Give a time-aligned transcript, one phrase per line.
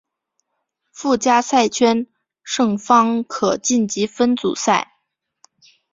[0.91, 2.07] 附加赛圈
[2.43, 4.97] 胜方可晋级分组赛。